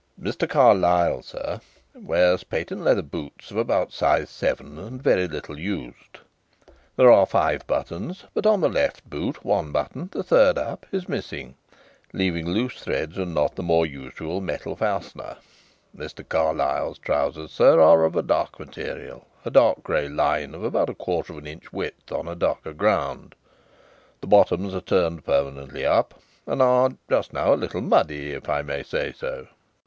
"Mr. 0.19 0.49
Carlyle, 0.49 1.21
sir, 1.21 1.59
wears 1.93 2.43
patent 2.43 2.81
leather 2.81 3.03
boots 3.03 3.51
of 3.51 3.57
about 3.57 3.91
size 3.93 4.31
seven 4.31 4.79
and 4.79 4.99
very 4.99 5.27
little 5.27 5.59
used. 5.59 6.17
There 6.95 7.11
are 7.11 7.27
five 7.27 7.67
buttons, 7.67 8.23
but 8.33 8.47
on 8.47 8.61
the 8.61 8.67
left 8.67 9.07
boot 9.07 9.45
one 9.45 9.71
button 9.71 10.09
the 10.11 10.23
third 10.23 10.57
up 10.57 10.87
is 10.91 11.07
missing, 11.07 11.53
leaving 12.13 12.47
loose 12.47 12.79
threads 12.81 13.15
and 13.19 13.35
not 13.35 13.53
the 13.55 13.61
more 13.61 13.85
usual 13.85 14.41
metal 14.41 14.75
fastener. 14.75 15.37
Mr. 15.95 16.27
Carlyle's 16.27 16.97
trousers, 16.97 17.51
sir, 17.51 17.79
are 17.79 18.03
of 18.03 18.15
a 18.15 18.23
dark 18.23 18.59
material, 18.59 19.27
a 19.45 19.51
dark 19.51 19.83
grey 19.83 20.09
line 20.09 20.55
of 20.55 20.63
about 20.63 20.89
a 20.89 20.95
quarter 20.95 21.33
of 21.33 21.37
an 21.37 21.45
inch 21.45 21.71
width 21.71 22.11
on 22.11 22.27
a 22.27 22.33
darker 22.33 22.73
ground. 22.73 23.35
The 24.21 24.25
bottoms 24.25 24.73
are 24.73 24.81
turned 24.81 25.23
permanently 25.25 25.85
up 25.85 26.19
and 26.47 26.59
are, 26.59 26.89
just 27.07 27.33
now, 27.33 27.53
a 27.53 27.53
little 27.53 27.81
muddy, 27.81 28.31
if 28.33 28.49
I 28.49 28.63
may 28.63 28.81
say 28.81 29.13
so." 29.15 29.45